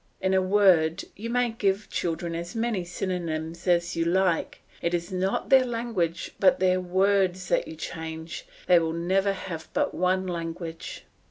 [0.19, 5.11] In a word, you may give children as many synonyms as you like; it is
[5.11, 10.25] not their language but their words that you change; they will never have but one
[10.25, 11.03] language.